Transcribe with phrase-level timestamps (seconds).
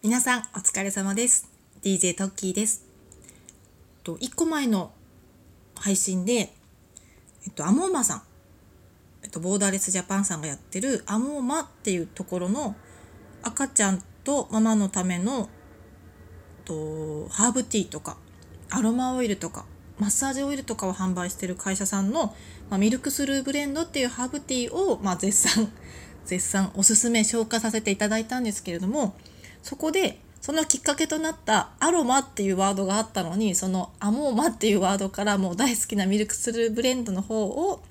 [0.00, 1.50] 皆さんお疲れ様です。
[1.82, 2.86] DJ トッキーです。
[4.04, 4.92] と1個前の
[5.74, 6.54] 配信で
[7.44, 8.22] えっとアモーマさん。
[9.24, 12.76] えっとボーダーレスジャパンさんがやってるアモーマっていうところの
[13.42, 15.48] 赤ちゃんとママのための
[16.64, 18.18] とハーブティーとか
[18.70, 19.64] アロマオイルとか
[19.98, 22.36] マッサージオイルとかを販売してる会社さんの、
[22.70, 25.72] まあ、ミルクスルーブレンドっていうハーブティーを、まあ、絶賛
[26.24, 29.16] 絶賛おすすめ紹介させていただいたんですけれども
[29.68, 37.82] そこでそのきっかけとなったアロマっていうワードがあったのにそのアモーマっていうワードからもう大好きなミルクスルーブレンドの方を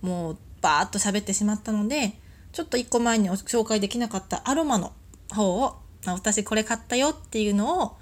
[0.00, 2.12] もうバーッと喋ってしまったので
[2.52, 4.92] ちょっと1個前に紹介できなかったアロマの
[5.34, 5.74] 方を
[6.06, 7.96] 私これ買ったよっていうのを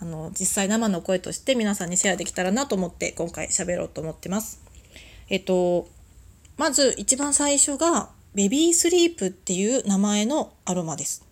[0.00, 4.62] あの実際生の声として皆さんにシェアできたらなと思って今回喋ろうと思ってます。
[5.28, 5.88] えっと
[6.56, 11.25] まず一番最初がベビースリープっていう名前のアロマです。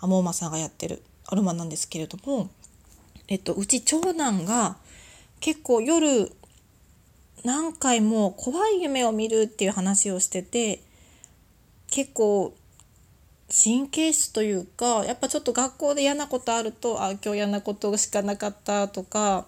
[0.00, 2.50] アモーマさんがやってるアロマなんですけれども、
[3.28, 4.76] えっと、うち長男が
[5.40, 6.32] 結構夜
[7.44, 10.82] 何回も怖い夢を見るっていう話をしてて
[11.90, 12.54] 結構
[13.50, 19.46] 神経質というかやっぱちょっと学校で嫌なことあるとあ今日嫌なことしかなかったとか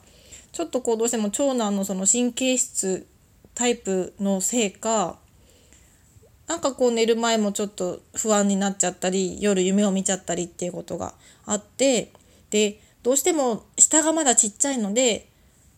[0.53, 3.07] ちょっとこうどうしても長男のその神経質
[3.55, 5.19] タイプのせいか
[6.51, 11.15] なんかこう寝る前もちょっと不安になっちゃったり夜夢を見ちゃったりっていうことが
[11.47, 12.11] あって
[12.51, 15.29] でどうしても下がまだちっちゃいので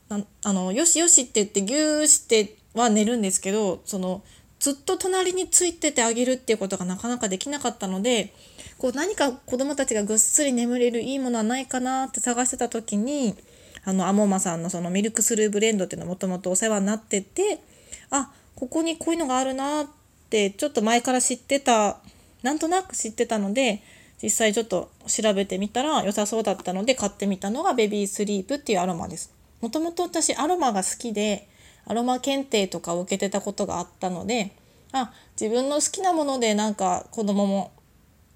[0.09, 4.23] あのよしよしって言ってギューしては寝るんですけどその
[4.61, 8.33] ずっと隣についててあげるっていうことがなかなかできなかったので
[8.79, 13.37] こう何か子どもたちがぐっすり眠れるいいものはないかなって探してた時に
[13.85, 17.61] あのアモーマさんのそのミルクスルーブレンドっていうのもともとお世話になってて
[18.09, 20.02] あここにこういうのがあるなって
[20.33, 21.99] ってちょっと前から知ってた
[22.43, 23.83] なんとなく知ってたので
[24.23, 29.35] 実際ちょっと調べてみたら良さそうだったので買ってみたのがベビースリープっていうアロマです。
[29.61, 31.49] もともと私アロマが好きで
[31.85, 34.53] アロマ検定とかを受けてたことがあったので
[34.93, 37.73] あ自分の好きなものでなんか子供も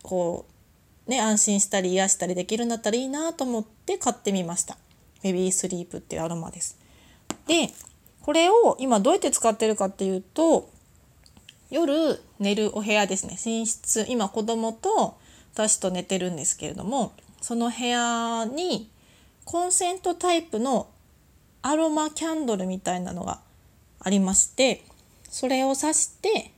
[0.03, 0.45] こ
[1.07, 4.77] うね安心したり癒したりできるんだったらいいなと思って買ってみました。
[5.23, 6.79] ベビースリープっていうアロマです。
[7.47, 7.71] で
[8.23, 10.76] これを今どうやって使ってるかっていうと
[11.71, 15.17] 夜寝るお部屋ですね寝室今子供と
[15.55, 18.91] 私と寝てるんですけれどもその部屋に
[19.45, 20.89] コンセントタイプの
[21.63, 23.41] アロマキャンドルみたいなのが
[24.01, 24.85] ありまして
[25.29, 26.53] それを挿して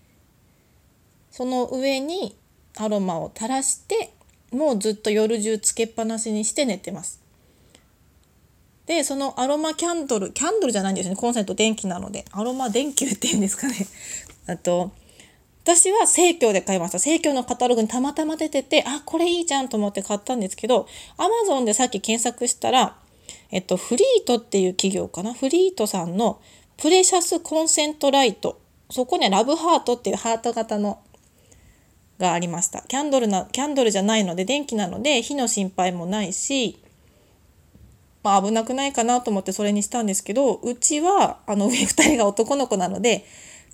[1.31, 2.37] その上に
[2.77, 4.13] アロマを垂らして
[4.51, 7.21] もうずっと夜中つけっぱなしにして寝てます。
[8.89, 13.75] でそのアロマキャンドルキャンドルじゃないんですねコンセント電気なのでアロマ電球っていうんですかね
[14.49, 14.91] あと
[15.65, 16.99] 私は生協で買いました。
[16.99, 20.89] 生協のカタログにたまたま出てて、あ、これいいじゃんと思って買ったんですけど、
[21.19, 22.97] アマゾンでさっき検索したら、
[23.51, 25.35] えっと、フリートっていう企業かな？
[25.35, 26.41] フリートさんの
[26.79, 28.59] プレシャスコンセントライト。
[28.89, 31.03] そこにはラブハートっていうハート型の
[32.19, 32.81] がありました。
[32.89, 36.79] キャンドルな、キャンドルじゃないので電気なので火の心配もないし、
[38.23, 43.25] まあ危なくないかなと思ってそれにしたんですけど、うちはあの 上2人が男の子なので、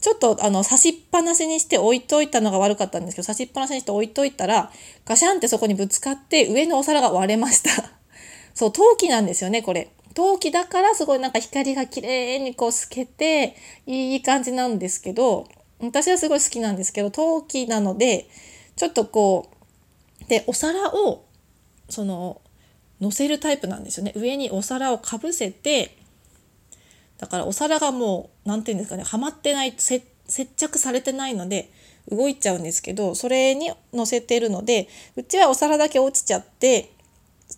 [0.00, 4.70] ちょっとあの差しっぱなしにして置いといたのが悪かったんですけど差しっぱなしにして置いといたら
[5.06, 7.70] ガシャンってそこにぶつかって上のお皿が割れました。
[8.54, 9.88] そう陶器なんですよねこれ。
[10.12, 13.56] 陶器だからすごいなんか光が綺麗にこう透けて
[13.86, 15.48] いい感じなんですけど
[15.80, 18.28] 私はすごい好きなんですけど陶器なので
[18.76, 19.48] ちょっとこ
[20.22, 21.24] うでお皿を
[21.88, 22.40] その
[23.00, 24.12] 乗せるタイプなんですよね。
[24.16, 25.96] 上にお皿をかぶせて
[27.18, 30.02] だからお皿がもう何て言うんですかねはまってない接
[30.56, 31.70] 着されてないので
[32.10, 36.90] 動いちゃうんですけどそれに乗せてるのでうちはお皿だけ落ちちゃって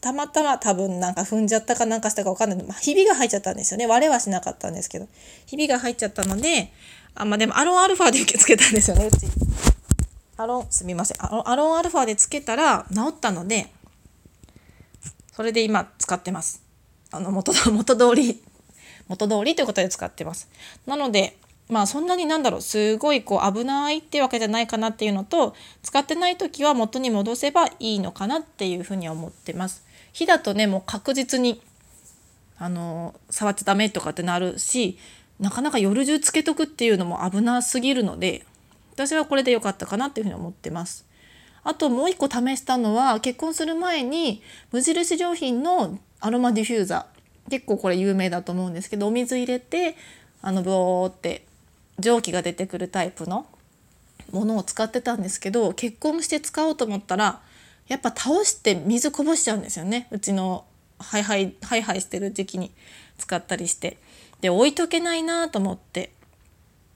[0.01, 3.87] たまたま多分なんか踏んじゃったかなんかしたか分かんない、まあ、ひびが入っちゃったんですよね。
[3.87, 5.09] 割れはしなかったんですけど。
[5.47, 6.73] ひびが入っちゃったので
[7.15, 9.27] あまあでもアロンアルファで受け付けたんですよねうち。
[10.37, 11.17] アロンすみません。
[11.21, 13.69] アロンアルファでつけたら治ったので
[15.37, 16.63] それで今使ってます
[17.13, 18.43] あの元 元通り
[19.09, 20.49] 元通りということで使ってます。
[20.87, 21.37] なので
[21.69, 29.85] まあそんなになんだろうすごいこう危ないっていうわけじゃないかなっていうのと使ってない時は元に戻せばいいのかなっていうふうに思ってます。
[30.13, 31.61] 火だとねもう確実に
[32.59, 34.99] あの触っちゃダメとかってなるし
[35.39, 38.47] なかなか夜中つけとくっていうのも危なすぎるので
[38.95, 41.05] 私はこれで良かったかなっていうふうに思ってます。
[41.67, 44.41] あともう一個試したのは結婚する前に
[44.71, 47.51] 無印良品のアロマディフューザー。
[47.51, 49.97] 結構これ有名だと思うんですけどお水入れて
[50.43, 51.45] あのボーって
[51.99, 53.47] 蒸気が出てくるタイプの
[54.33, 57.41] ものを使ってたんですけど結婚して使おうと思ったら
[57.89, 60.07] やっぱ倒して水こぼしちゃうんですよね。
[60.13, 60.65] うちの
[60.99, 62.73] ハイハイハイハイしてる時期に
[63.19, 63.99] 使ったりして。
[64.41, 66.11] で置いとけないなと思って。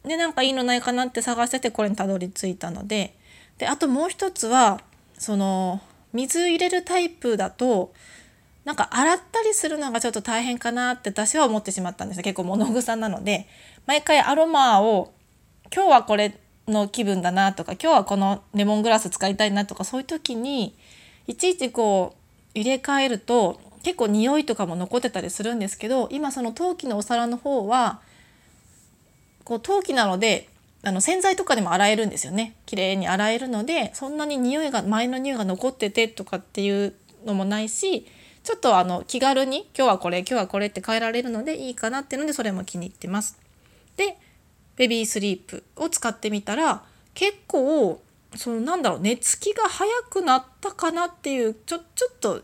[0.05, 3.14] でなんかいいのないかなって探しててこれにたどり着いたので
[3.61, 4.81] であともう一つは
[5.17, 5.81] その
[6.12, 7.93] 水入れるタイプだと
[8.65, 13.47] なんか洗ったりするのがちょっと大変かなって私は思ってしまったんです結構物臭なので。
[13.87, 15.12] 毎回アロマを
[15.75, 20.77] 今日はこれの気分だなとか今日はこのレモングラス使いたいなとかそういう時に
[21.27, 22.15] いちいちこ
[22.55, 28.01] う入れ替えると結構匂いとかも残ってたりするんですけど今その陶器のお皿の方は
[29.45, 30.49] こう陶器なので
[30.82, 32.55] あの洗剤とかでも洗えるんですよね。
[32.65, 36.94] 綺麗に洗えるのでそんなに匂いが前の匂いが残っててとかっていう
[37.27, 38.06] のもないし
[38.43, 43.38] ちょっとあの気軽に今日はこれ今日はこれって変えられるのでいいかなっていうのでそれも気に入ってます。
[43.97, 44.17] で
[44.77, 48.03] ベビースリープを使ってみたら結構
[48.35, 52.43] そのなんだろう寝つきが早くなったかなっていうちょちょっと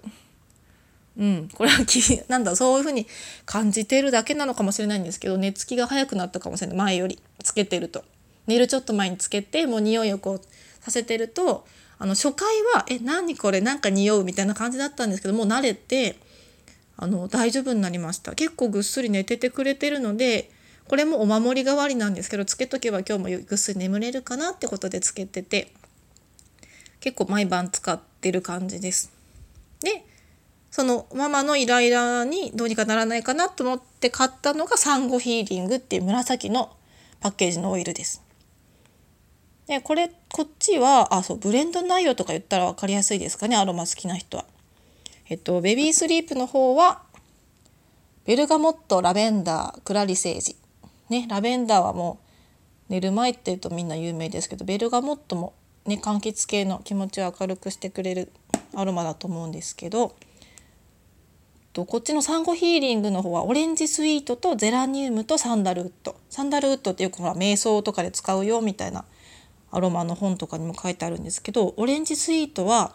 [1.17, 3.07] うんこれはき なんだそういうふうに
[3.47, 6.77] 感じてるだけなのかもしれないんですけど寝つきが早くなったかもしれない。
[6.77, 8.05] 前よりつけてると。
[8.47, 10.41] 寝るちょっと前につけてもう匂いをこう
[10.81, 11.67] させてると
[11.99, 16.17] あの初回は「え何これなんか匂う」みたいな感じだったんですけどもう慣れて
[16.97, 20.51] あの大丈夫になりました結構ぐっすり寝ててくれてるので
[20.89, 25.73] これもお守り代わりなんですけどつけとけば今日もぐっすり眠れるかなってことでつけてて
[27.01, 29.13] 結構毎晩使ってる感じです。
[29.81, 30.05] で
[30.71, 36.77] そのママのイライラにどうにかならないかなと思って買ったのがサンゴヒーリングっていう紫の
[37.21, 38.26] パッケージのオイルです。
[39.67, 44.45] でこれこっちはあそうブレンド内容とか言ったら分かりやすいですかねアロマ好きな人は。
[45.29, 47.03] えっとベビースリープの方は
[48.27, 50.57] ベルガモットラベンダークラリセージ
[51.09, 52.21] ねラベンダーはも
[52.89, 55.53] う寝る前っていうとみんな有名ですけどベルガモットも
[55.85, 58.33] ね柑橘系の気持ちを明るくしてくれる
[58.75, 60.15] アロマだと思うんですけど
[61.73, 69.05] こっちのサンゴヒーリングの方はオレンジスイートとゼラニウムとサンダルウッドサンダルウッドってよくほら瞑想とかで使うよみたいな
[69.77, 72.93] アロマの本とかにも書いてあるんですけどオレンジスイートは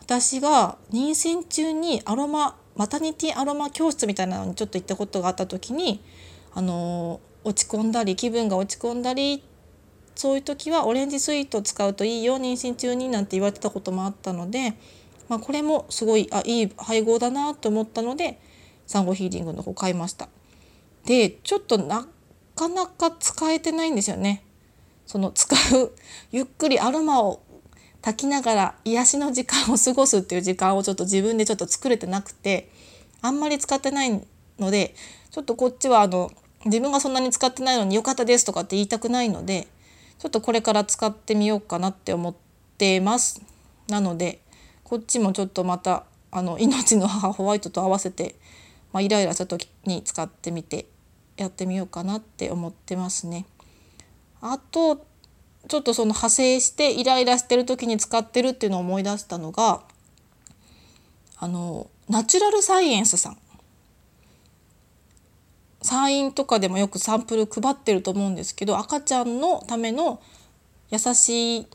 [0.00, 6.02] 私が妊娠中にアロママタニティアロマ教室みたいなのにちょっと行ったことがあった時に
[6.54, 9.42] あの落ち込んだり気分が落ち込んだり
[10.14, 14.74] そういう時はオレンジスイートを使うといいよ妊娠中になんて言われてたこともあったので、
[15.28, 18.38] まあ、これもすごいあいい配合だなと思ったので
[18.86, 20.28] サンゴヒーリングの方買いました。
[21.06, 22.06] でちょっとな
[22.54, 24.42] かなか使えてないんですよね。
[25.08, 25.92] その使う
[26.30, 27.40] ゆっくりアロマを
[28.02, 32.70] 炊きながら癒しの時間を過ごすっていう時間をちょっと自分でちょっと作れてなくて
[33.22, 34.22] あんまり使ってない
[34.58, 34.94] ので
[35.30, 36.30] ちょっとこっちはあの
[36.66, 39.66] 自分がそんなに使ってないのに良かったですとかって言いたくないので
[40.18, 42.34] ちょっとこれから使ってみようかなって思っ
[42.76, 43.40] てます。
[43.88, 44.40] なので
[44.84, 48.34] こっちもちょっとまたあの命の母 ホワイトと合わせて、
[48.92, 50.86] まあ、イライラした時に使ってみて
[51.36, 53.46] やってみようかなって思ってますね。
[54.40, 55.06] あと
[55.68, 59.82] ちょっとその派生してイライラしてる時に使ってるっていうのを思い出したのが
[61.38, 63.38] あのナチュラルサイエンスさん。
[65.80, 70.20] 産院とかでもよくサンプル配ってると思うんですけど赤ちゃんのための
[70.90, 71.66] 優しい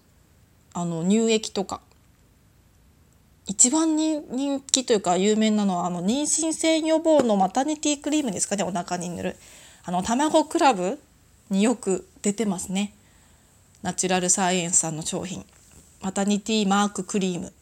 [0.73, 1.81] あの乳液とか。
[3.45, 9.35] 一番人気というか有名なのはあの妊娠線予防のマタニティクリームですかねお腹に塗る。
[9.83, 10.99] あの卵クラブ
[11.49, 12.93] によく出てますね。
[13.83, 15.45] ナチュラルサイエンスさんの商品。
[16.01, 17.53] マタニティマーククリーム。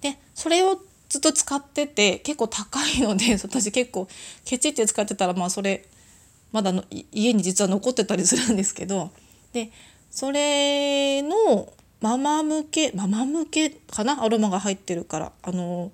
[0.00, 4.08] でそれをずっと使ってて結構高いので 私結構
[4.44, 5.86] ケチって使ってたらまあそれ
[6.52, 9.10] まだの家に実は残ってたりするんですけど。
[9.52, 9.70] で
[10.10, 14.22] それのママ向けママ向けかな？
[14.22, 15.32] アロマが入ってるから。
[15.42, 15.90] あの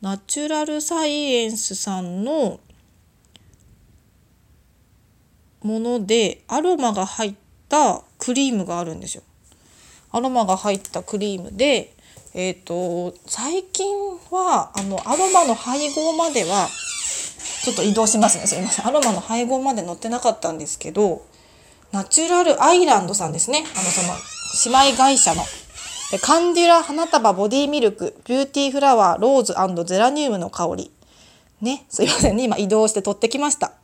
[0.00, 2.58] ナチュラルサイエンスさんの
[5.62, 7.34] ものでアロマが入っ
[7.68, 9.22] たクリームがあるんですよ。
[10.12, 11.94] アロマが入ったクリームで、
[12.34, 13.86] えーと、最近
[14.30, 16.68] はあのアロマの配合までは
[17.62, 18.46] ちょっと移動しますね。
[18.46, 18.86] すいません。
[18.86, 21.24] アロマの配合まで載ってなかったんですけど
[21.92, 23.64] ナチュラルアイランドさんですね。
[23.76, 25.42] あのその姉妹会社の。
[26.10, 30.90] でカンデュラ花束ボディミルクビューティーフラワーローズゼラニウムの香り。
[31.60, 31.84] ね。
[31.88, 32.44] すいませんね。
[32.44, 33.79] 今移動して取ってきました。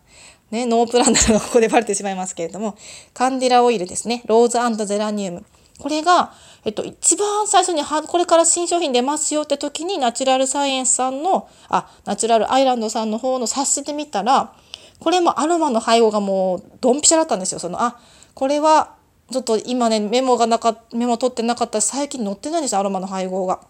[0.51, 2.77] ね、ノープランなのがここでバレてしまいますけれども、
[3.15, 4.23] カンディラオイルですね。
[4.27, 5.45] ローズゼラニウム。
[5.79, 6.33] これが、
[6.65, 14.53] えっと、一番最初には、これから新商品出ますよって時に、ナチュラルサイエンスさんの、あ、ナチュラルアイランドさんの方の冊子で見たら、
[15.01, 17.59] これもアロマの配合がもう、ドンピシャだったんですよ。
[17.59, 17.99] その、あ、
[18.35, 18.95] これは、
[19.33, 23.61] ちょっと今ね、メモがなかメモ取ってなかった最近載ってないんですよ、アロマの配合が。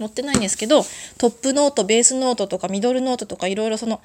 [0.00, 0.82] 載ってないんですけど
[1.18, 4.00] トップノートベースノートとかミドルノートとかいろいろその、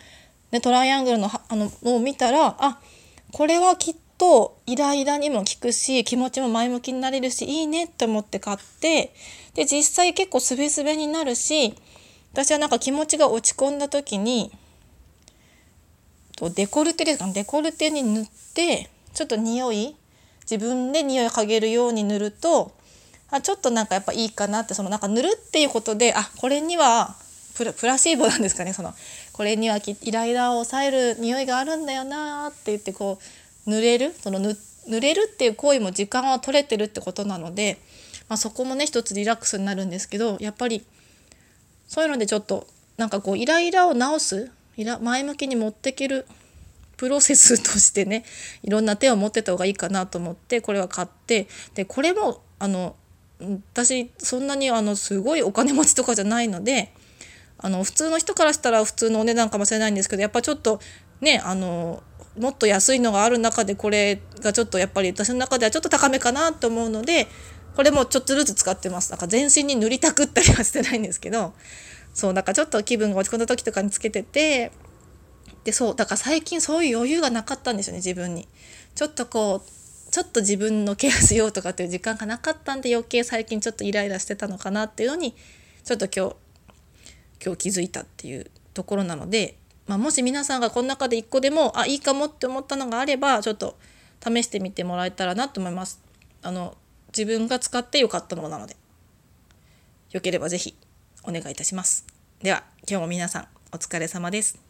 [0.52, 2.80] ね、トライアングルのあのを見たらあ
[3.32, 9.14] これはきっとイライラにも効くし気持ちも前向きになれるしいいねって思って買って
[9.54, 11.76] で実際結構すべすべになるし
[12.32, 14.52] 私はなんか気持ちが落ち込んだ時に
[16.56, 17.28] デコルテですか？
[17.34, 19.96] デコルテに塗ってちょっと匂い
[20.42, 22.72] 自分で匂い嗅げるように塗ると
[23.32, 27.16] あちょっとなんかやっぱいいかなってそのなんか塗るっていうことであこれには
[27.56, 28.74] プラプラシーボなんですかね？
[28.74, 28.94] その
[29.36, 33.20] これにはイライラを抑える匂いがあるんだよなって言ってこ
[33.68, 34.14] う塗れる？
[34.14, 34.56] その塗
[35.02, 37.78] れるっていう行為も時間は取れてるってことなので、
[38.30, 40.86] まあ、そこもね一つリラックスになるんですけどやっぱり
[41.86, 42.66] そういうのでちょっと
[42.96, 44.52] なんかこうイライラを治す
[45.02, 46.26] 前向きに持っていける
[46.96, 48.24] プロセスとしてね
[48.64, 52.96] いろんな手を持ってた方がいいかなと思ってこれは買ってでこれもあの
[53.74, 56.94] 私そんなにあのすごいお金持ちとかじゃないので
[57.58, 60.80] あの普通の人からしたら普通のお値段かもしれないんですけどやっぱちょっと
[61.22, 62.04] ねあの
[62.38, 67.28] もっと安いのがある中でこれがちょっとやっぱり私の中ではちょっと高めかなと思うので
[67.76, 69.10] これもちょっとずつ使ってます。
[69.12, 71.54] なんか全身に塗りたくったりはしてないんですけど
[72.14, 74.72] そうだかちょっと気分が落ち込んだ時とかにつけてて
[75.64, 78.48] でそうだから最近そういう余裕がなかったんですよね自分に。
[78.96, 85.36] ちょっとこうちょっと自分のケアしようとかっていう時間がなかったんで余計最近ちょっとイライラしてたのかなっていうのに
[85.84, 86.36] ちょっと今日
[87.46, 93.78] 今日気づいたっていうところなので、まあ、もし皆さんがこの中で1個でもあいいかもって思ったのがあればちょっと
[94.26, 96.02] 試してみてもらえたらなと思います。
[96.42, 96.76] あの
[97.16, 98.76] 自分が使って良かったものなので
[100.12, 100.76] よければ是非
[101.24, 102.06] お願いいたします。
[102.42, 104.65] では今日も皆さんお疲れ様です。